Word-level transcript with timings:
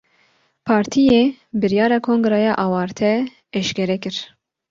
Partiyê, 0.69 1.19
biryara 1.65 1.99
kongreya 2.07 2.53
awarte 2.65 3.11
eşkere 3.61 3.99
kir 4.07 4.17